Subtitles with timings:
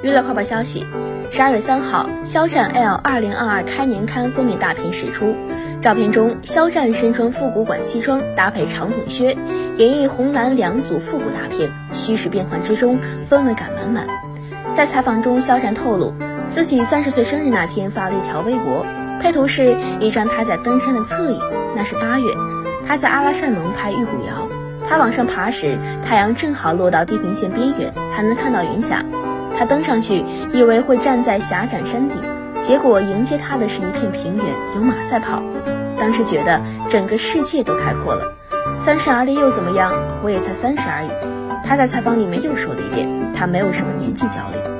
[0.00, 0.86] 娱乐快报消息：
[1.32, 5.34] 十二月三号，肖战 L 二零二二开年刊封面大片释出。
[5.80, 9.36] 照片中，肖战身穿复古款西装，搭配长筒靴，
[9.76, 14.06] 演绎红蓝两组复古大片，虚实变幻之中，氛围感满满。
[14.70, 16.14] 在采访中，肖战透露，
[16.48, 18.86] 自己三十岁生日那天发了一条微博，
[19.20, 21.40] 配图是一张他在登山的侧影。
[21.74, 22.32] 那是八月，
[22.86, 24.46] 他在阿拉善盟拍玉骨遥，
[24.88, 29.04] 他往上爬时，太阳正好落到地平线边缘，还能看到云霞。
[29.58, 32.16] 他登上去，以为会站在狭窄山顶，
[32.62, 34.44] 结果迎接他的是一片平原，
[34.76, 35.42] 有马在跑。
[35.98, 38.32] 当时觉得整个世界都开阔了。
[38.78, 39.92] 三十而立又怎么样？
[40.22, 41.08] 我也才三十而已。
[41.66, 44.77] 他在采访里面又说了一遍，他没有什么年纪焦虑。